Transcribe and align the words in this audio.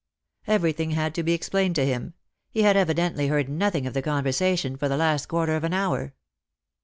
"Everything 0.47 0.89
had 0.89 1.13
to 1.13 1.21
be 1.21 1.31
explained 1.33 1.75
to 1.75 1.85
him. 1.85 2.15
He 2.49 2.63
had 2.63 2.75
evidently 2.75 3.27
heard 3.27 3.47
nothing 3.47 3.85
of 3.85 3.93
the 3.93 4.01
conversation 4.01 4.75
for 4.75 4.89
the 4.89 4.97
last 4.97 5.27
quarter 5.27 5.55
of 5.55 5.63
an 5.63 5.75
hour. 5.75 6.15